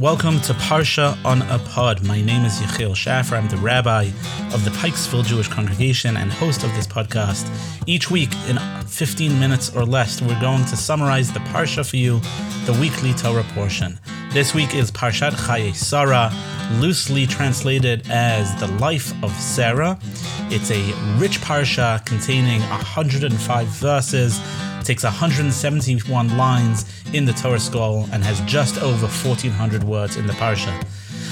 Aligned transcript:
Welcome 0.00 0.40
to 0.42 0.52
Parsha 0.52 1.18
on 1.24 1.42
a 1.42 1.58
Pod. 1.58 2.06
My 2.06 2.20
name 2.20 2.44
is 2.44 2.60
Yechiel 2.60 2.94
Schaffer. 2.94 3.34
I'm 3.34 3.48
the 3.48 3.56
rabbi 3.56 4.04
of 4.52 4.64
the 4.64 4.70
Pikesville 4.70 5.24
Jewish 5.24 5.48
Congregation 5.48 6.16
and 6.16 6.32
host 6.32 6.62
of 6.62 6.72
this 6.76 6.86
podcast. 6.86 7.50
Each 7.88 8.08
week, 8.08 8.32
in 8.48 8.58
15 8.86 9.40
minutes 9.40 9.74
or 9.74 9.84
less, 9.84 10.22
we're 10.22 10.40
going 10.40 10.64
to 10.66 10.76
summarize 10.76 11.32
the 11.32 11.40
Parsha 11.40 11.84
for 11.84 11.96
you, 11.96 12.20
the 12.64 12.78
weekly 12.80 13.12
Torah 13.12 13.42
portion. 13.54 13.98
This 14.30 14.54
week 14.54 14.72
is 14.72 14.92
Parshat 14.92 15.32
Chaye 15.32 15.74
Sarah, 15.74 16.30
loosely 16.80 17.26
translated 17.26 18.08
as 18.08 18.54
the 18.60 18.68
life 18.78 19.12
of 19.24 19.32
Sarah. 19.32 19.98
It's 20.48 20.70
a 20.70 21.18
rich 21.18 21.40
Parsha 21.40 22.06
containing 22.06 22.60
105 22.60 23.66
verses 23.66 24.38
takes 24.84 25.04
171 25.04 26.36
lines 26.36 26.84
in 27.12 27.24
the 27.24 27.32
Torah 27.32 27.60
scroll 27.60 28.08
and 28.12 28.22
has 28.24 28.40
just 28.42 28.78
over 28.82 29.06
1400 29.06 29.84
words 29.84 30.16
in 30.16 30.26
the 30.26 30.32
Parsha. 30.34 30.78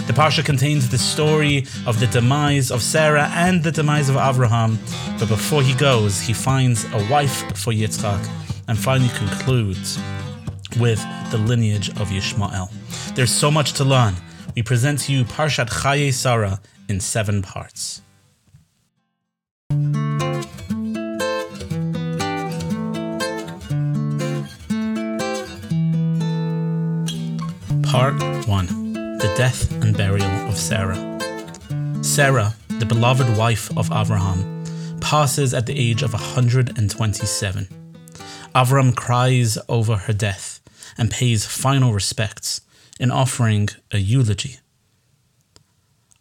The 0.07 0.13
Parsha 0.13 0.45
contains 0.45 0.89
the 0.89 0.99
story 0.99 1.67
of 1.87 1.99
the 1.99 2.07
demise 2.07 2.71
of 2.71 2.83
Sarah 2.83 3.29
and 3.35 3.63
the 3.63 3.73
demise 3.73 4.09
of 4.09 4.17
Abraham, 4.17 4.79
but 5.19 5.29
before 5.29 5.63
he 5.63 5.75
goes, 5.75 6.21
he 6.21 6.33
finds 6.33 6.85
a 6.93 7.09
wife 7.11 7.41
for 7.57 7.73
Yitzchak 7.73 8.25
and 8.69 8.79
finally 8.79 9.11
concludes 9.17 9.99
with 10.79 11.05
the 11.31 11.39
lineage 11.39 11.89
of 11.91 12.09
Yishmael. 12.11 12.71
There's 13.15 13.33
so 13.33 13.51
much 13.51 13.73
to 13.75 13.85
learn. 13.85 14.15
We 14.55 14.63
present 14.63 15.01
to 15.01 15.13
you 15.13 15.25
Parshat 15.25 15.69
Chaye 15.69 16.13
Sarah 16.13 16.61
in 16.89 17.01
seven 17.01 17.43
parts. 17.43 18.03
Part 27.91 28.21
1 28.49 28.93
The 29.19 29.33
Death 29.37 29.71
and 29.81 29.97
Burial 29.97 30.29
of 30.49 30.57
Sarah. 30.57 30.97
Sarah, 32.03 32.55
the 32.81 32.85
beloved 32.85 33.39
wife 33.39 33.71
of 33.79 33.93
Abraham, 33.93 34.65
passes 35.01 35.55
at 35.55 35.67
the 35.67 35.79
age 35.79 36.03
of 36.03 36.13
127. 36.13 37.69
Avram 38.57 38.95
cries 38.97 39.57
over 39.69 39.97
her 39.97 40.13
death 40.13 40.61
and 40.99 41.13
pays 41.13 41.47
final 41.47 41.93
respects 41.93 42.61
in 42.99 43.13
offering 43.13 43.69
a 43.93 43.99
eulogy. 43.99 44.57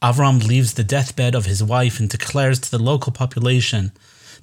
Avram 0.04 0.48
leaves 0.48 0.76
the 0.76 0.84
deathbed 0.84 1.34
of 1.34 1.46
his 1.46 1.64
wife 1.64 2.00
and 2.00 2.08
declares 2.08 2.60
to 2.60 2.70
the 2.70 2.82
local 2.82 3.12
population 3.12 3.92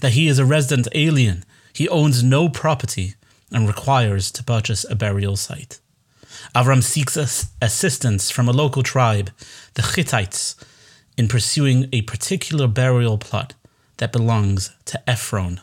that 0.01 0.13
he 0.13 0.27
is 0.27 0.41
a 0.41 0.45
resident 0.45 0.89
alien, 0.93 1.45
he 1.73 1.89
owns 1.89 2.25
no 2.25 2.49
property, 2.49 3.15
and 3.53 3.69
requires 3.69 4.33
to 4.33 4.43
purchase 4.43 4.85
a 4.91 4.97
burial 4.97 5.37
site. 5.37 5.79
Avram 6.55 6.83
seeks 6.83 7.17
assistance 7.61 8.31
from 8.31 8.49
a 8.49 8.53
local 8.53 8.83
tribe, 8.83 9.31
the 9.75 9.83
Hittites, 9.83 10.57
in 11.17 11.29
pursuing 11.29 11.89
a 11.93 12.03
particular 12.03 12.67
burial 12.67 13.19
plot 13.19 13.55
that 13.99 14.13
belongs 14.13 14.71
to 14.87 15.01
Ephron. 15.09 15.61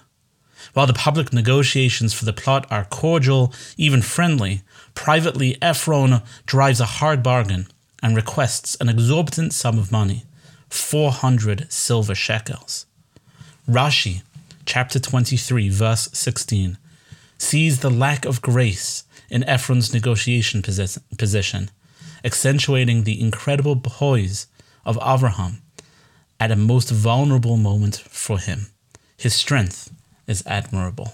While 0.74 0.88
the 0.88 0.94
public 0.94 1.34
negotiations 1.34 2.14
for 2.14 2.26
the 2.26 2.34
plot 2.34 2.68
are 2.72 2.86
cordial, 2.86 3.54
even 3.78 4.02
friendly, 4.02 4.62
privately 4.94 5.58
Ephron 5.62 6.22
drives 6.46 6.80
a 6.80 6.86
hard 6.86 7.24
bargain 7.24 7.68
and 8.02 8.16
requests 8.16 8.76
an 8.80 8.90
exorbitant 8.90 9.54
sum 9.54 9.80
of 9.80 9.92
money 9.92 10.26
400 10.70 11.72
silver 11.72 12.14
shekels. 12.14 12.86
Rashi, 13.68 14.22
chapter 14.66 15.00
23, 15.00 15.70
verse 15.70 16.10
16, 16.14 16.78
sees 17.38 17.80
the 17.80 17.90
lack 17.90 18.26
of 18.26 18.42
grace 18.42 19.04
in 19.30 19.44
Ephron's 19.44 19.94
negotiation 19.94 20.62
position, 20.62 21.72
accentuating 22.24 23.04
the 23.04 23.20
incredible 23.22 23.76
poise 23.76 24.48
of 24.86 24.98
Avraham 24.98 25.62
at 26.40 26.52
a 26.52 26.56
most 26.56 26.90
vulnerable 26.90 27.58
moment 27.58 27.98
for 27.98 28.38
him. 28.38 28.68
His 29.18 29.34
strength 29.34 29.92
is 30.28 30.44
admirable. 30.46 31.14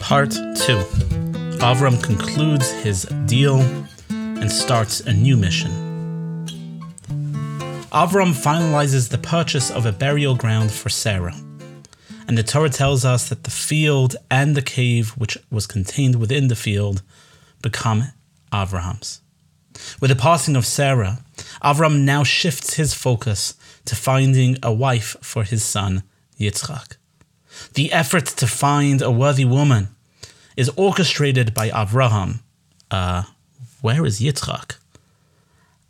Part 0.00 0.32
2 0.32 0.40
Avram 1.60 2.02
concludes 2.02 2.70
his 2.82 3.02
deal 3.26 3.60
and 4.08 4.50
starts 4.50 5.00
a 5.00 5.12
new 5.12 5.36
mission. 5.36 5.89
Avram 7.92 8.32
finalizes 8.32 9.08
the 9.08 9.18
purchase 9.18 9.68
of 9.68 9.84
a 9.84 9.90
burial 9.90 10.36
ground 10.36 10.70
for 10.70 10.88
Sarah. 10.88 11.34
And 12.28 12.38
the 12.38 12.44
Torah 12.44 12.70
tells 12.70 13.04
us 13.04 13.28
that 13.28 13.42
the 13.42 13.50
field 13.50 14.14
and 14.30 14.54
the 14.54 14.62
cave 14.62 15.10
which 15.18 15.36
was 15.50 15.66
contained 15.66 16.14
within 16.14 16.46
the 16.46 16.54
field 16.54 17.02
become 17.60 18.12
Avraham's. 18.52 19.20
With 20.00 20.10
the 20.10 20.16
passing 20.16 20.54
of 20.54 20.66
Sarah, 20.66 21.24
Avram 21.64 22.02
now 22.02 22.22
shifts 22.22 22.74
his 22.74 22.94
focus 22.94 23.54
to 23.86 23.96
finding 23.96 24.56
a 24.62 24.72
wife 24.72 25.16
for 25.20 25.42
his 25.42 25.64
son 25.64 26.04
Yitzchak. 26.38 26.96
The 27.74 27.92
effort 27.92 28.26
to 28.26 28.46
find 28.46 29.02
a 29.02 29.10
worthy 29.10 29.44
woman 29.44 29.88
is 30.56 30.70
orchestrated 30.76 31.54
by 31.54 31.70
Avraham. 31.70 32.38
Uh, 32.88 33.24
where 33.80 34.06
is 34.06 34.20
Yitzchak? 34.20 34.76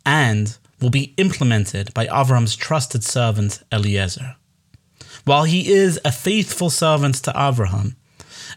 And 0.03 0.57
will 0.81 0.89
be 0.89 1.13
implemented 1.17 1.93
by 1.93 2.07
Avram's 2.07 2.55
trusted 2.55 3.03
servant 3.03 3.61
Eliezer. 3.71 4.35
While 5.25 5.43
he 5.43 5.71
is 5.71 5.99
a 6.03 6.11
faithful 6.11 6.69
servant 6.69 7.15
to 7.23 7.31
Avraham, 7.31 7.95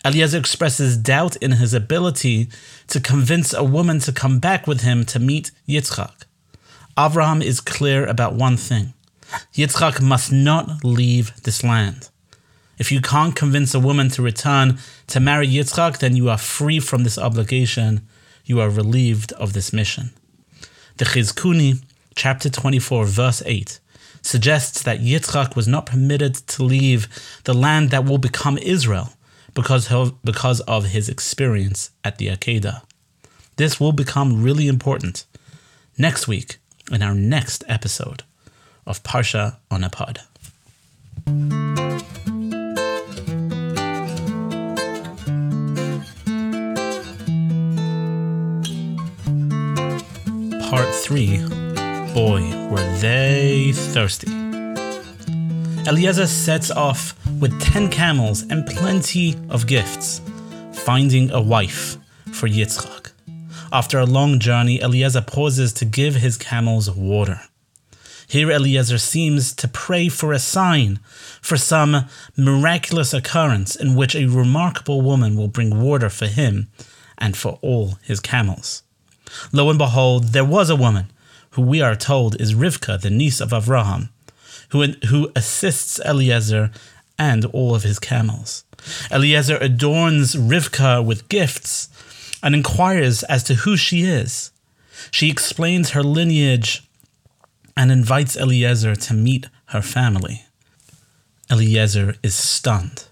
Eliezer 0.05 0.39
expresses 0.39 0.97
doubt 0.97 1.37
in 1.37 1.53
his 1.53 1.75
ability 1.75 2.49
to 2.89 3.01
convince 3.01 3.53
a 3.53 3.65
woman 3.65 3.99
to 4.01 4.13
come 4.13 4.39
back 4.39 4.67
with 4.67 4.81
him 4.81 5.05
to 5.07 5.19
meet 5.19 5.51
Yitzchak. 5.69 6.25
Avraham 6.97 7.43
is 7.43 7.61
clear 7.61 8.07
about 8.07 8.35
one 8.35 8.57
thing 8.57 8.95
Yitzchak 9.55 10.01
must 10.01 10.33
not 10.33 10.85
leave 10.85 11.35
this 11.43 11.65
land. 11.65 12.11
If 12.79 12.91
you 12.91 13.01
can't 13.01 13.37
convince 13.37 13.75
a 13.75 13.81
woman 13.81 14.09
to 14.11 14.23
return 14.23 14.79
to 15.09 15.21
marry 15.21 15.47
Yitzchak, 15.47 15.99
then 15.99 16.17
you 16.17 16.29
are 16.29 16.39
free 16.39 16.81
from 16.81 17.05
this 17.05 17.19
obligation. 17.19 18.07
You 18.45 18.61
are 18.61 18.71
relieved 18.71 19.33
of 19.33 19.53
this 19.53 19.73
mission. 19.73 20.11
The 20.97 21.05
Chizkuni 21.05 21.83
chapter 22.15 22.49
24, 22.49 23.07
verse 23.07 23.43
8, 23.45 23.81
suggests 24.23 24.83
that 24.83 25.01
Yitzchak 25.01 25.55
was 25.55 25.69
not 25.69 25.87
permitted 25.87 26.35
to 26.35 26.63
leave 26.63 27.09
the 27.45 27.55
land 27.55 27.91
that 27.91 28.05
will 28.05 28.19
become 28.19 28.59
Israel 28.59 29.13
because 29.55 29.93
of, 29.93 30.21
because 30.23 30.61
of 30.63 30.87
his 30.87 31.09
experience 31.09 31.91
at 32.03 32.19
the 32.19 32.29
Akedah. 32.29 32.83
This 33.57 33.79
will 33.79 33.93
become 33.93 34.43
really 34.43 34.67
important 34.67 35.27
next 35.97 36.27
week 36.27 36.59
in 36.91 37.03
our 37.03 37.15
next 37.15 37.65
episode 37.69 38.23
of 38.87 39.03
Parsha 39.03 39.57
on 39.71 39.85
a 39.85 39.91
Pod. 39.91 40.21
Part 50.71 50.95
3 50.95 51.64
boy, 52.15 52.43
were 52.69 52.97
they 52.99 53.73
thirsty. 53.73 54.31
Eliezer 55.85 56.29
sets 56.29 56.71
off 56.71 57.17
with 57.41 57.61
10 57.61 57.91
camels 57.91 58.43
and 58.43 58.65
plenty 58.65 59.35
of 59.51 59.67
gifts, 59.67 60.21
finding 60.73 61.33
a 61.33 61.41
wife 61.41 61.97
for 62.33 62.47
Yitzchak. 62.47 63.11
After 63.73 63.99
a 63.99 64.07
long 64.07 64.39
journey, 64.39 64.81
Eliezer 64.81 65.23
pauses 65.23 65.73
to 65.73 65.85
give 65.85 66.15
his 66.15 66.37
camels 66.37 66.89
water. 66.89 67.41
Here, 68.29 68.49
Eliezer 68.49 68.99
seems 68.99 69.53
to 69.57 69.67
pray 69.67 70.09
for 70.09 70.33
a 70.33 70.39
sign, 70.39 71.01
for 71.43 71.57
some 71.57 72.07
miraculous 72.37 73.13
occurrence 73.13 73.75
in 73.75 73.97
which 73.97 74.15
a 74.15 74.27
remarkable 74.27 75.03
woman 75.03 75.35
will 75.35 75.49
bring 75.49 75.83
water 75.83 76.09
for 76.09 76.27
him 76.27 76.69
and 77.19 77.37
for 77.37 77.59
all 77.61 77.99
his 78.03 78.21
camels. 78.21 78.85
Lo 79.53 79.69
and 79.69 79.79
behold, 79.79 80.29
there 80.29 80.45
was 80.45 80.71
a 80.71 80.77
woman 80.77 81.09
who 81.55 81.63
we 81.63 81.81
are 81.81 81.97
told 81.97 82.41
is 82.41 82.55
Rivka, 82.55 83.01
the 83.01 83.11
niece 83.11 83.41
of 83.41 83.51
Avraham, 83.51 84.09
who, 84.71 84.83
who 85.09 85.31
assists 85.37 86.01
Eliezer 86.01 86.71
and 87.17 87.45
all 87.47 87.75
of 87.75 87.85
his 87.85 88.01
camels. 88.01 88.65
Eliezer 89.11 89.57
adorns 89.59 90.35
Rivka 90.35 91.05
with 91.05 91.29
gifts 91.29 91.89
and 92.43 92.55
inquires 92.55 93.23
as 93.25 93.45
to 93.45 93.55
who 93.55 93.77
she 93.77 94.03
is. 94.03 94.51
She 95.13 95.31
explains 95.31 95.91
her 95.91 96.03
lineage 96.03 96.83
and 97.77 97.93
invites 97.93 98.37
Eliezer 98.37 98.97
to 98.97 99.15
meet 99.15 99.47
her 99.67 99.83
family. 99.83 100.45
Eliezer 101.51 102.17
is 102.23 102.35
stunned. 102.35 103.05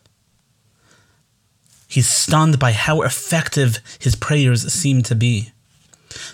He's 1.87 2.09
stunned 2.09 2.59
by 2.59 2.73
how 2.73 3.03
effective 3.03 3.79
his 4.01 4.17
prayers 4.17 4.73
seem 4.73 5.03
to 5.03 5.15
be. 5.15 5.53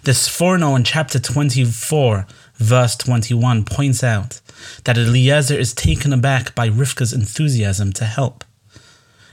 The 0.03 0.13
Sforno 0.13 0.77
in 0.77 0.85
chapter 0.85 1.19
24, 1.19 2.27
verse 2.57 2.97
21, 2.97 3.65
points 3.65 4.03
out 4.03 4.41
that 4.85 4.99
Eliezer 4.99 5.59
is 5.59 5.75
taken 5.75 6.13
aback 6.13 6.55
by 6.55 6.69
Rivka's 6.69 7.13
enthusiasm 7.13 7.93
to 7.95 8.05
help. 8.05 8.45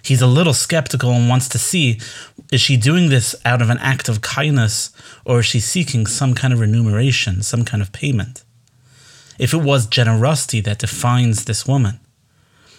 He's 0.03 0.21
a 0.21 0.27
little 0.27 0.53
skeptical 0.53 1.11
and 1.11 1.27
wants 1.27 1.49
to 1.49 1.57
see 1.57 1.99
is 2.51 2.61
she 2.61 2.77
doing 2.77 3.09
this 3.09 3.35
out 3.43 3.61
of 3.61 3.71
an 3.71 3.79
act 3.79 4.07
of 4.07 4.21
kindness 4.21 4.91
or 5.25 5.39
is 5.39 5.47
she 5.47 5.59
seeking 5.59 6.05
some 6.05 6.35
kind 6.35 6.53
of 6.53 6.59
remuneration, 6.59 7.41
some 7.41 7.65
kind 7.65 7.81
of 7.81 7.91
payment? 7.91 8.43
If 9.39 9.53
it 9.53 9.61
was 9.61 9.87
generosity 9.87 10.61
that 10.61 10.79
defines 10.79 11.45
this 11.45 11.67
woman, 11.67 11.99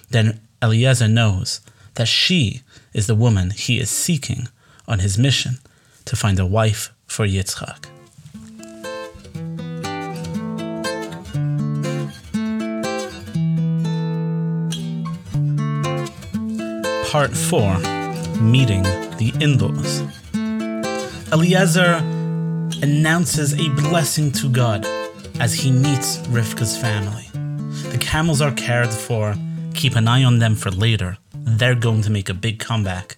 then 0.09 0.41
Eliezer 0.63 1.09
knows 1.09 1.61
that 1.95 2.07
she 2.07 2.63
is 2.95 3.09
the 3.09 3.15
woman 3.15 3.51
he 3.51 3.81
is 3.81 3.91
seeking 3.91 4.49
on 4.87 5.01
his 5.01 5.19
mission 5.19 5.59
to 6.05 6.17
find 6.17 6.39
a 6.39 6.47
wife 6.47 6.93
for 7.07 7.27
Yitzchak. 7.27 7.87
Part 17.11 17.37
4 17.37 17.79
Meeting 18.41 18.83
the 19.19 19.33
In 19.41 19.59
laws. 19.59 20.03
Eliezer 21.33 21.95
announces 22.83 23.55
a 23.55 23.69
blessing 23.71 24.31
to 24.33 24.49
God 24.49 24.87
as 25.41 25.55
he 25.55 25.71
meets 25.71 26.19
Rivka's 26.29 26.77
family. 26.77 27.27
The 27.91 27.99
camels 27.99 28.41
are 28.41 28.53
cared 28.53 28.91
for, 28.91 29.35
keep 29.75 29.97
an 29.97 30.09
eye 30.09 30.25
on 30.25 30.39
them 30.39 30.55
for 30.55 30.71
later. 30.71 31.19
They're 31.33 31.75
going 31.75 32.03
to 32.03 32.11
make 32.11 32.29
a 32.29 32.35
big 32.35 32.59
comeback. 32.59 33.17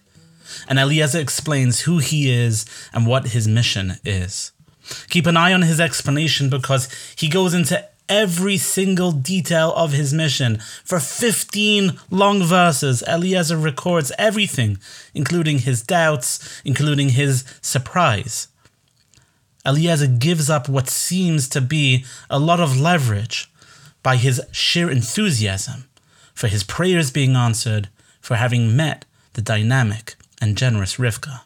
And 0.69 0.79
Eliezer 0.79 1.19
explains 1.19 1.81
who 1.81 1.99
he 1.99 2.31
is 2.31 2.65
and 2.93 3.07
what 3.07 3.29
his 3.29 3.49
mission 3.49 3.95
is. 4.05 4.53
Keep 5.11 5.27
an 5.27 5.37
eye 5.37 5.53
on 5.53 5.63
his 5.63 5.81
explanation 5.81 6.49
because 6.49 6.89
he 7.17 7.29
goes 7.29 7.55
into 7.55 7.87
every 8.09 8.57
single 8.57 9.13
detail 9.13 9.73
of 9.75 9.93
his 9.93 10.15
mission. 10.15 10.59
For 10.85 10.99
15 10.99 11.99
long 12.11 12.43
verses, 12.43 13.03
Eliezer 13.07 13.57
records 13.57 14.13
everything, 14.19 14.79
including 15.15 15.61
his 15.61 15.83
doubts, 15.83 16.63
including 16.65 17.11
his 17.11 17.45
surprise. 17.61 18.49
Eliezer 19.67 20.07
gives 20.07 20.49
up 20.49 20.69
what 20.69 20.89
seems 20.89 21.49
to 21.51 21.61
be 21.61 22.05
a 22.31 22.39
lot 22.39 22.61
of 22.61 22.81
leverage 22.81 23.51
by 24.03 24.17
his 24.17 24.41
sheer 24.53 24.91
enthusiasm 24.91 25.85
for 26.35 26.47
his 26.47 26.63
prayers 26.63 27.11
being 27.11 27.35
answered, 27.35 27.89
for 28.21 28.37
having 28.37 28.77
met 28.77 29.05
the 29.33 29.43
dynamic 29.43 30.15
and 30.41 30.57
generous 30.57 30.97
Rivka. 30.97 31.41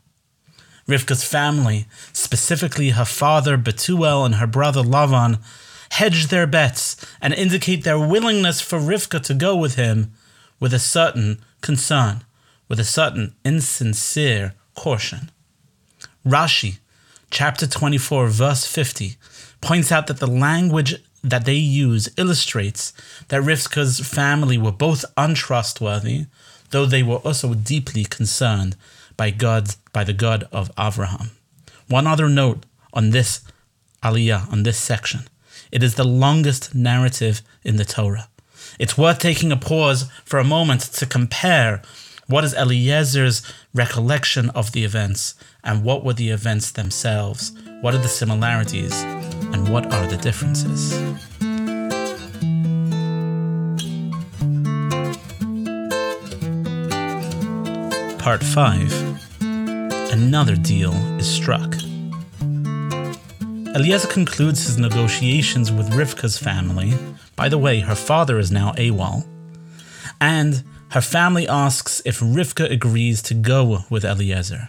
Rivka's 0.89 1.25
family, 1.25 1.87
specifically 2.13 2.91
her 2.91 3.05
father 3.05 3.57
Betuel 3.57 4.27
and 4.27 4.37
her 4.37 4.47
brother 4.47 4.83
Lavan, 4.83 5.39
hedge 5.93 6.29
their 6.29 6.47
bets 6.47 6.97
and 7.21 7.33
indicate 7.35 7.85
their 7.85 7.99
willingness 7.99 8.61
for 8.61 8.79
Rivka 8.79 9.21
to 9.23 9.35
go 9.35 9.55
with 9.57 9.77
him 9.77 10.13
with 10.59 10.73
a 10.73 10.79
certain 10.79 11.41
concern, 11.61 12.25
with 12.69 12.81
a 12.81 12.85
certain 12.85 13.35
insincere 13.45 14.55
caution. 14.75 15.31
Rashi, 16.27 16.79
chapter 17.31 17.67
24, 17.67 18.29
verse 18.29 18.67
50, 18.67 19.17
points 19.61 19.93
out 19.93 20.07
that 20.07 20.19
the 20.19 20.27
language 20.27 20.95
that 21.23 21.45
they 21.45 21.55
use 21.55 22.09
illustrates 22.17 22.93
that 23.29 23.43
Rivka's 23.43 24.01
family 24.01 24.59
were 24.59 24.73
both 24.73 25.05
untrustworthy, 25.17 26.27
though 26.73 26.87
they 26.87 27.03
were 27.03 27.17
also 27.17 27.55
deeply 27.55 28.05
concerned 28.05 28.77
by 29.17 29.31
God, 29.31 29.77
by 29.93 30.05
the 30.05 30.13
God 30.13 30.49
of 30.53 30.71
Abraham. 30.79 31.31
One 31.89 32.07
other 32.07 32.29
note 32.29 32.67
on 32.93 33.11
this 33.11 33.43
aliyah, 34.03 34.51
on 34.53 34.65
this 34.65 34.79
section. 34.79 35.29
It 35.71 35.83
is 35.83 35.95
the 35.95 36.05
longest 36.05 36.75
narrative 36.75 37.41
in 37.63 37.77
the 37.77 37.85
Torah. 37.85 38.29
It's 38.79 38.99
worth 38.99 39.19
taking 39.19 39.53
a 39.53 39.57
pause 39.57 40.11
for 40.25 40.39
a 40.39 40.45
moment 40.45 40.81
to 40.81 41.07
compare 41.07 41.83
what 42.27 42.45
is 42.45 42.55
Eliezer's 42.55 43.43
recollection 43.75 44.51
of 44.51 44.73
the 44.73 44.85
events 44.85 45.35
and 45.63 45.85
what 45.85 46.05
were 46.05 46.15
the 46.15 46.31
events 46.31 46.71
themselves. 46.73 47.53
What 47.81 47.95
are 47.95 47.99
the 47.99 48.09
similarities 48.09 48.95
and 49.53 49.69
what 49.69 49.93
are 49.93 50.07
the 50.07 50.17
differences? 50.17 50.93
Part 58.23 58.45
5 58.45 59.41
Another 60.13 60.55
deal 60.55 60.93
is 61.19 61.29
struck. 61.29 61.75
Eliezer 63.75 64.07
concludes 64.07 64.65
his 64.65 64.79
negotiations 64.79 65.73
with 65.73 65.91
Rivka's 65.91 66.39
family. 66.39 66.95
By 67.35 67.49
the 67.49 67.59
way, 67.59 67.81
her 67.81 67.97
father 67.97 68.39
is 68.39 68.53
now 68.53 68.75
AWOL. 68.75 69.27
And 70.21 70.63
her 70.91 71.01
family 71.01 71.49
asks 71.49 72.01
if 72.05 72.21
Rivka 72.21 72.71
agrees 72.71 73.23
to 73.23 73.35
go 73.35 73.81
with 73.91 74.05
Eliezer. 74.05 74.69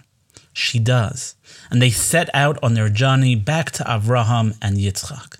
She 0.51 0.79
does, 0.79 1.35
and 1.69 1.79
they 1.79 1.91
set 1.91 2.31
out 2.33 2.57
on 2.63 2.73
their 2.73 2.89
journey 2.89 3.35
back 3.35 3.69
to 3.73 3.83
Avraham 3.83 4.57
and 4.63 4.77
Yitzchak. 4.77 5.37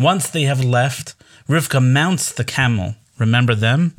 Once 0.00 0.28
they 0.28 0.42
have 0.42 0.64
left, 0.64 1.14
Rivka 1.48 1.80
mounts 1.80 2.32
the 2.32 2.44
camel, 2.44 2.96
remember 3.18 3.54
them? 3.54 3.94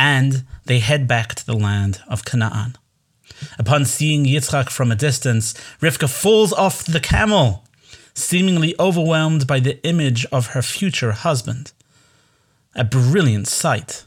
And 0.00 0.44
they 0.64 0.78
head 0.78 1.08
back 1.08 1.34
to 1.34 1.44
the 1.44 1.56
land 1.56 2.02
of 2.06 2.24
Canaan. 2.24 2.76
Upon 3.58 3.84
seeing 3.84 4.24
Yitzchak 4.24 4.70
from 4.70 4.92
a 4.92 4.96
distance, 4.96 5.54
Rivka 5.82 6.08
falls 6.08 6.52
off 6.52 6.84
the 6.84 7.00
camel 7.00 7.64
seemingly 8.14 8.76
overwhelmed 8.78 9.48
by 9.48 9.58
the 9.58 9.84
image 9.84 10.24
of 10.26 10.48
her 10.48 10.62
future 10.62 11.10
husband. 11.10 11.72
A 12.76 12.84
brilliant 12.84 13.48
sight. 13.48 14.04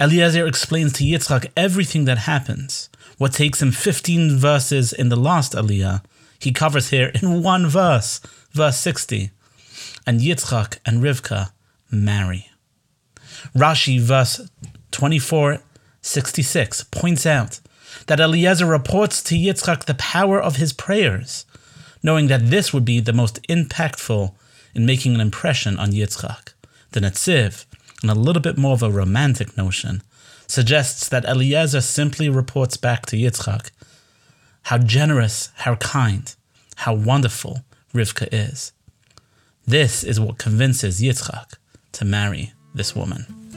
Eliezer 0.00 0.44
explains 0.44 0.92
to 0.94 1.04
Yitzchak 1.04 1.52
everything 1.56 2.04
that 2.06 2.18
happens. 2.18 2.90
What 3.16 3.32
takes 3.32 3.62
him 3.62 3.70
15 3.70 4.38
verses 4.38 4.92
in 4.92 5.08
the 5.08 5.16
last 5.16 5.52
Aliyah, 5.52 6.02
he 6.40 6.50
covers 6.50 6.90
here 6.90 7.12
in 7.22 7.44
one 7.44 7.68
verse, 7.68 8.20
verse 8.50 8.78
60. 8.78 9.30
And 10.04 10.20
Yitzchak 10.20 10.78
and 10.84 11.00
Rivka 11.00 11.52
marry. 11.92 12.50
Rashi, 13.54 14.00
verse 14.00 14.40
24 14.90 15.58
66, 16.02 16.84
points 16.84 17.26
out 17.26 17.60
that 18.06 18.20
Eliezer 18.20 18.66
reports 18.66 19.22
to 19.24 19.34
Yitzchak 19.34 19.84
the 19.84 19.94
power 19.94 20.40
of 20.40 20.56
his 20.56 20.72
prayers 20.72 21.44
knowing 22.02 22.28
that 22.28 22.50
this 22.50 22.72
would 22.72 22.84
be 22.84 23.00
the 23.00 23.12
most 23.12 23.42
impactful 23.44 24.34
in 24.74 24.86
making 24.86 25.14
an 25.14 25.20
impression 25.20 25.78
on 25.78 25.92
Yitzchak. 25.92 26.52
The 26.92 27.00
Netziv, 27.00 27.66
in 28.02 28.08
a 28.08 28.14
little 28.14 28.42
bit 28.42 28.56
more 28.56 28.72
of 28.72 28.82
a 28.82 28.90
romantic 28.90 29.56
notion, 29.56 30.02
suggests 30.46 31.08
that 31.08 31.24
Eliezer 31.24 31.80
simply 31.80 32.28
reports 32.28 32.76
back 32.76 33.06
to 33.06 33.16
Yitzchak 33.16 33.70
how 34.64 34.76
generous, 34.76 35.50
how 35.56 35.74
kind, 35.76 36.34
how 36.76 36.94
wonderful 36.94 37.64
Rivka 37.94 38.28
is. 38.30 38.72
This 39.66 40.04
is 40.04 40.20
what 40.20 40.38
convinces 40.38 41.00
Yitzchak 41.00 41.54
to 41.92 42.04
marry 42.04 42.52
this 42.74 42.94
woman. 42.94 43.49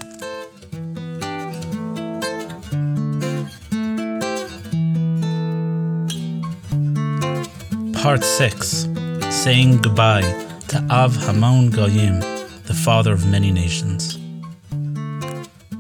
Part 8.03 8.25
6 8.25 8.89
Saying 9.29 9.77
Goodbye 9.77 10.23
to 10.67 10.85
Av 10.89 11.15
Hamon 11.15 11.69
Goyim, 11.69 12.19
the 12.65 12.73
father 12.73 13.13
of 13.13 13.25
many 13.25 13.49
nations. 13.49 14.19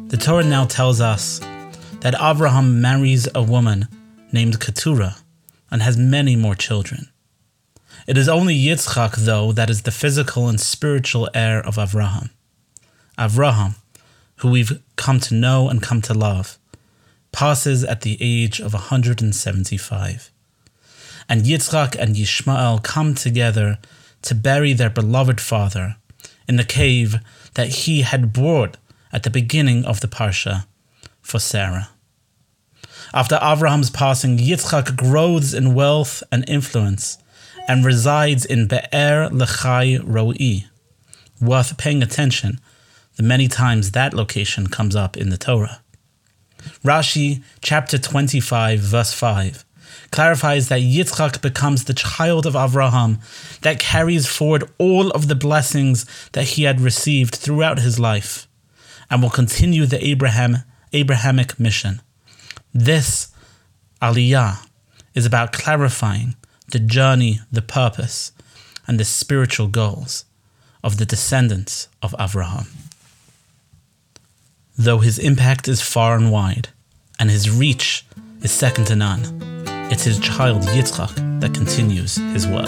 The 0.07 0.15
Torah 0.15 0.45
now 0.45 0.63
tells 0.63 1.01
us 1.01 1.39
that 1.99 2.13
Avraham 2.13 2.75
marries 2.75 3.27
a 3.35 3.43
woman 3.43 3.89
named 4.31 4.61
Keturah 4.61 5.17
and 5.69 5.81
has 5.81 5.97
many 5.97 6.37
more 6.37 6.55
children. 6.55 7.09
It 8.07 8.17
is 8.17 8.29
only 8.29 8.55
Yitzchak, 8.55 9.17
though, 9.17 9.51
that 9.51 9.69
is 9.69 9.81
the 9.81 9.91
physical 9.91 10.47
and 10.47 10.61
spiritual 10.61 11.29
heir 11.33 11.59
of 11.59 11.75
Avraham. 11.75 12.29
Avraham, 13.17 13.75
who 14.37 14.49
we've 14.49 14.81
come 14.95 15.19
to 15.19 15.35
know 15.35 15.67
and 15.67 15.83
come 15.83 16.01
to 16.03 16.13
love, 16.13 16.57
passes 17.33 17.83
at 17.83 17.99
the 17.99 18.17
age 18.21 18.61
of 18.61 18.71
175 18.71 20.31
and 21.29 21.43
Yitzchak 21.43 21.95
and 21.95 22.15
Yishmael 22.15 22.83
come 22.83 23.15
together 23.15 23.79
to 24.23 24.35
bury 24.35 24.73
their 24.73 24.89
beloved 24.89 25.39
father 25.41 25.97
in 26.47 26.55
the 26.55 26.63
cave 26.63 27.15
that 27.53 27.69
he 27.69 28.01
had 28.01 28.33
brought 28.33 28.77
at 29.11 29.23
the 29.23 29.29
beginning 29.29 29.85
of 29.85 30.01
the 30.01 30.07
Parsha 30.07 30.65
for 31.21 31.39
Sarah. 31.39 31.89
After 33.13 33.35
Avraham's 33.35 33.89
passing, 33.89 34.37
Yitzchak 34.37 34.95
grows 34.95 35.53
in 35.53 35.75
wealth 35.75 36.23
and 36.31 36.47
influence 36.49 37.17
and 37.67 37.85
resides 37.85 38.45
in 38.45 38.67
Be'er 38.67 39.29
Lechai 39.29 40.01
Roi, 40.03 40.65
worth 41.39 41.77
paying 41.77 42.01
attention 42.01 42.59
the 43.15 43.23
many 43.23 43.47
times 43.47 43.91
that 43.91 44.13
location 44.13 44.67
comes 44.67 44.95
up 44.95 45.15
in 45.15 45.29
the 45.29 45.37
Torah. 45.37 45.81
Rashi, 46.83 47.43
chapter 47.61 47.97
25, 47.97 48.79
verse 48.79 49.13
5, 49.13 49.65
clarifies 50.11 50.69
that 50.69 50.81
Yitzchak 50.81 51.41
becomes 51.41 51.83
the 51.83 51.93
child 51.93 52.45
of 52.45 52.53
Avraham 52.53 53.19
that 53.61 53.79
carries 53.79 54.27
forward 54.27 54.69
all 54.77 55.11
of 55.11 55.27
the 55.27 55.35
blessings 55.35 56.05
that 56.33 56.49
he 56.49 56.63
had 56.63 56.81
received 56.81 57.35
throughout 57.35 57.79
his 57.79 57.99
life 57.99 58.47
and 59.09 59.21
will 59.21 59.29
continue 59.29 59.85
the 59.85 60.05
Abraham 60.05 60.57
Abrahamic 60.93 61.59
mission. 61.59 62.01
This 62.73 63.29
Aliyah 64.01 64.67
is 65.13 65.25
about 65.25 65.53
clarifying 65.53 66.35
the 66.67 66.79
journey, 66.79 67.39
the 67.51 67.61
purpose, 67.61 68.31
and 68.87 68.99
the 68.99 69.05
spiritual 69.05 69.67
goals 69.67 70.25
of 70.83 70.97
the 70.97 71.05
descendants 71.05 71.87
of 72.01 72.13
Avraham. 72.19 72.67
Though 74.77 74.99
his 74.99 75.19
impact 75.19 75.67
is 75.67 75.81
far 75.81 76.15
and 76.15 76.31
wide, 76.31 76.69
and 77.19 77.29
his 77.29 77.49
reach 77.49 78.05
is 78.41 78.51
second 78.51 78.85
to 78.87 78.95
none, 78.95 79.52
it's 79.91 80.03
his 80.03 80.19
child 80.19 80.61
Yitzchak 80.63 81.41
that 81.41 81.53
continues 81.53 82.15
his 82.15 82.47
work. 82.47 82.67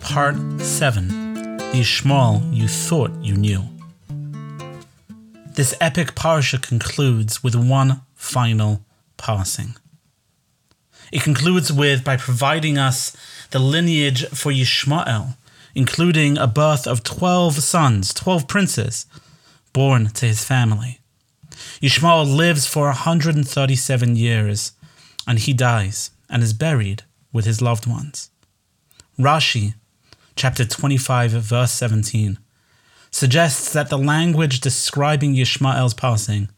Part 0.00 0.36
7 0.60 1.08
The 1.58 1.78
Ishmael 1.78 2.42
You 2.52 2.68
Thought 2.68 3.12
You 3.22 3.36
Knew. 3.36 3.62
This 5.54 5.74
epic 5.80 6.14
parsha 6.14 6.60
concludes 6.60 7.42
with 7.42 7.54
one 7.54 8.02
final 8.14 8.82
passing. 9.16 9.76
It 11.12 11.22
concludes 11.22 11.72
with 11.72 12.04
by 12.04 12.16
providing 12.16 12.78
us 12.78 13.16
the 13.50 13.58
lineage 13.58 14.26
for 14.28 14.52
Yishmael, 14.52 15.36
including 15.74 16.36
a 16.36 16.46
birth 16.46 16.86
of 16.86 17.02
12 17.04 17.54
sons, 17.62 18.12
12 18.12 18.48
princes, 18.48 19.06
born 19.76 20.06
to 20.06 20.24
his 20.24 20.42
family. 20.42 21.00
Yishmael 21.82 22.24
lives 22.34 22.66
for 22.66 22.86
137 22.86 24.16
years, 24.16 24.72
and 25.26 25.38
he 25.38 25.52
dies 25.52 26.12
and 26.30 26.42
is 26.42 26.54
buried 26.54 27.02
with 27.30 27.44
his 27.44 27.60
loved 27.60 27.86
ones. 27.86 28.30
Rashi, 29.18 29.74
chapter 30.34 30.64
25, 30.64 31.32
verse 31.32 31.72
17, 31.72 32.38
suggests 33.10 33.70
that 33.74 33.90
the 33.90 33.98
language 33.98 34.60
describing 34.60 35.34
Yishmael's 35.34 35.92
passing 35.92 36.48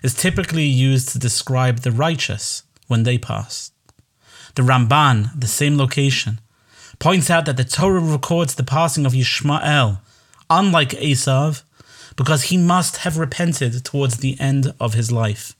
is 0.00 0.14
typically 0.14 0.62
used 0.62 1.08
to 1.08 1.18
describe 1.18 1.80
the 1.80 1.90
righteous 1.90 2.62
when 2.86 3.02
they 3.02 3.18
pass. 3.18 3.72
The 4.54 4.62
Ramban, 4.62 5.32
the 5.34 5.48
same 5.48 5.76
location, 5.76 6.40
points 7.00 7.28
out 7.28 7.44
that 7.46 7.56
the 7.56 7.64
Torah 7.64 7.98
records 7.98 8.54
the 8.54 8.62
passing 8.62 9.04
of 9.04 9.14
Yishmael, 9.14 9.98
unlike 10.48 10.90
Esav, 10.90 11.64
because 12.16 12.44
he 12.44 12.56
must 12.56 12.98
have 12.98 13.18
repented 13.18 13.84
towards 13.84 14.18
the 14.18 14.38
end 14.40 14.74
of 14.78 14.94
his 14.94 15.10
life 15.10 15.54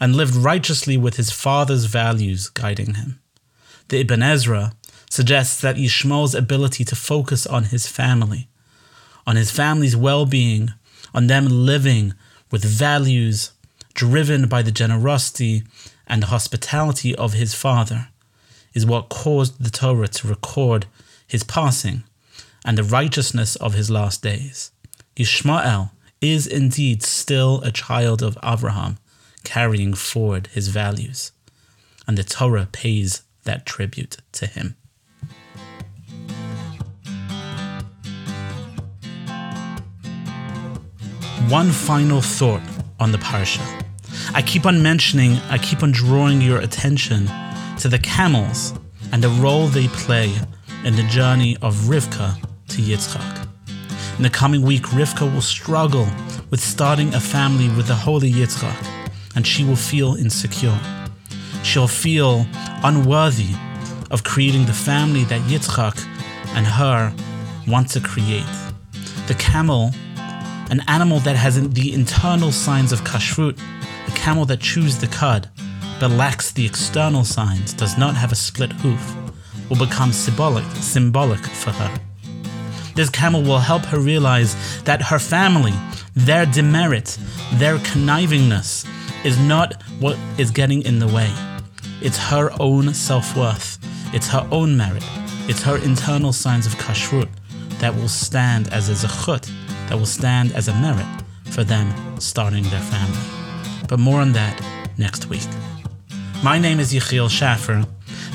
and 0.00 0.16
lived 0.16 0.34
righteously 0.34 0.96
with 0.96 1.16
his 1.16 1.30
father's 1.30 1.86
values 1.86 2.48
guiding 2.48 2.94
him. 2.94 3.20
The 3.88 4.00
Ibn 4.00 4.22
Ezra 4.22 4.72
suggests 5.10 5.60
that 5.60 5.76
Yishmael's 5.76 6.34
ability 6.34 6.84
to 6.84 6.96
focus 6.96 7.46
on 7.46 7.64
his 7.64 7.86
family 7.86 8.48
on 9.28 9.36
his 9.36 9.50
family's 9.50 9.94
well 9.94 10.24
being, 10.24 10.72
on 11.12 11.26
them 11.26 11.46
living 11.46 12.14
with 12.50 12.64
values 12.64 13.52
driven 13.92 14.48
by 14.48 14.62
the 14.62 14.72
generosity 14.72 15.62
and 16.06 16.24
hospitality 16.24 17.14
of 17.14 17.34
his 17.34 17.54
father, 17.54 18.08
is 18.72 18.86
what 18.86 19.10
caused 19.10 19.62
the 19.62 19.68
Torah 19.68 20.08
to 20.08 20.28
record 20.28 20.86
his 21.26 21.44
passing 21.44 22.04
and 22.64 22.78
the 22.78 22.82
righteousness 22.82 23.54
of 23.56 23.74
his 23.74 23.90
last 23.90 24.22
days. 24.22 24.70
Ishmael 25.18 25.92
is 26.20 26.46
indeed 26.46 27.02
still 27.02 27.60
a 27.62 27.72
child 27.72 28.22
of 28.22 28.38
Abraham, 28.42 28.98
carrying 29.44 29.94
forward 29.94 30.46
his 30.48 30.68
values, 30.68 31.32
and 32.06 32.16
the 32.16 32.24
Torah 32.24 32.68
pays 32.70 33.22
that 33.44 33.66
tribute 33.66 34.18
to 34.32 34.46
him. 34.46 34.76
one 41.48 41.70
final 41.70 42.20
thought 42.20 42.60
on 43.00 43.10
the 43.10 43.16
parsha. 43.16 43.62
I 44.34 44.42
keep 44.42 44.66
on 44.66 44.82
mentioning, 44.82 45.38
I 45.48 45.56
keep 45.56 45.82
on 45.82 45.92
drawing 45.92 46.42
your 46.42 46.58
attention 46.58 47.26
to 47.78 47.88
the 47.88 47.98
camels 47.98 48.74
and 49.12 49.24
the 49.24 49.30
role 49.30 49.66
they 49.66 49.88
play 49.88 50.30
in 50.84 50.94
the 50.94 51.04
journey 51.04 51.56
of 51.62 51.74
Rivka 51.88 52.36
to 52.68 52.82
Yitzchak. 52.82 53.47
In 54.18 54.24
the 54.24 54.30
coming 54.30 54.62
week, 54.62 54.82
Rivka 54.88 55.32
will 55.32 55.40
struggle 55.40 56.08
with 56.50 56.60
starting 56.60 57.14
a 57.14 57.20
family 57.20 57.68
with 57.68 57.86
the 57.86 57.94
holy 57.94 58.32
Yitzchak, 58.32 59.10
and 59.36 59.46
she 59.46 59.64
will 59.64 59.76
feel 59.76 60.16
insecure. 60.16 60.76
She'll 61.62 61.86
feel 61.86 62.44
unworthy 62.82 63.54
of 64.10 64.24
creating 64.24 64.66
the 64.66 64.72
family 64.72 65.22
that 65.24 65.40
Yitzchak 65.42 66.04
and 66.56 66.66
her 66.66 67.14
want 67.68 67.90
to 67.90 68.00
create. 68.00 68.44
The 69.28 69.36
camel 69.38 69.92
an 70.70 70.82
animal 70.88 71.20
that 71.20 71.36
has 71.36 71.56
the 71.70 71.94
internal 71.94 72.50
signs 72.50 72.90
of 72.90 73.02
kashrut, 73.02 73.56
a 74.08 74.10
camel 74.10 74.44
that 74.46 74.60
chews 74.60 74.98
the 74.98 75.06
cud 75.06 75.48
but 76.00 76.10
lacks 76.10 76.52
the 76.52 76.66
external 76.66 77.24
signs, 77.24 77.72
does 77.72 77.96
not 77.96 78.16
have 78.16 78.32
a 78.32 78.36
split 78.36 78.72
hoof, 78.72 79.16
will 79.70 79.78
become 79.78 80.12
symbolic, 80.12 80.64
symbolic 80.76 81.40
for 81.40 81.70
her. 81.70 82.07
This 82.98 83.10
camel 83.10 83.44
will 83.44 83.60
help 83.60 83.84
her 83.84 84.00
realize 84.00 84.56
that 84.82 85.00
her 85.00 85.20
family, 85.20 85.72
their 86.14 86.44
demerit, 86.44 87.16
their 87.52 87.78
connivingness, 87.78 88.84
is 89.24 89.38
not 89.38 89.80
what 90.00 90.18
is 90.36 90.50
getting 90.50 90.82
in 90.82 90.98
the 90.98 91.06
way. 91.06 91.32
It's 92.02 92.18
her 92.18 92.50
own 92.58 92.92
self 92.92 93.36
worth, 93.36 93.78
it's 94.12 94.26
her 94.30 94.44
own 94.50 94.76
merit, 94.76 95.04
it's 95.46 95.62
her 95.62 95.76
internal 95.76 96.32
signs 96.32 96.66
of 96.66 96.74
kashrut 96.74 97.28
that 97.78 97.94
will 97.94 98.08
stand 98.08 98.66
as 98.72 98.88
a 98.88 99.06
zechut 99.06 99.48
that 99.88 99.96
will 99.96 100.04
stand 100.04 100.50
as 100.56 100.66
a 100.66 100.74
merit 100.74 101.06
for 101.52 101.62
them 101.62 101.94
starting 102.18 102.64
their 102.64 102.80
family. 102.80 103.22
But 103.88 104.00
more 104.00 104.20
on 104.20 104.32
that 104.32 104.60
next 104.96 105.26
week. 105.26 105.46
My 106.42 106.58
name 106.58 106.80
is 106.80 106.92
Yechiel 106.92 107.30
Schaffer. 107.30 107.86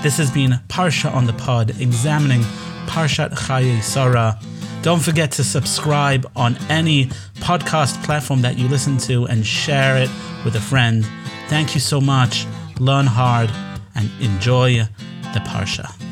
This 0.03 0.15
has 0.15 0.31
been 0.31 0.53
Parsha 0.69 1.13
on 1.13 1.25
the 1.25 1.33
Pod, 1.33 1.81
examining 1.81 2.43
Parshat 2.87 3.33
Chaye 3.33 3.83
Sarah. 3.83 4.39
Don't 4.83 4.99
forget 4.99 5.31
to 5.31 5.45
subscribe 5.45 6.29
on 6.35 6.57
any 6.69 7.05
podcast 7.35 8.03
platform 8.03 8.41
that 8.41 8.57
you 8.57 8.67
listen 8.67 8.97
to 8.97 9.25
and 9.27 9.45
share 9.45 9.95
it 9.95 10.09
with 10.43 10.57
a 10.57 10.59
friend. 10.59 11.07
Thank 11.47 11.73
you 11.73 11.79
so 11.79 12.01
much. 12.01 12.45
Learn 12.79 13.05
hard 13.05 13.49
and 13.95 14.11
enjoy 14.19 14.79
the 15.33 15.39
Parsha. 15.39 16.02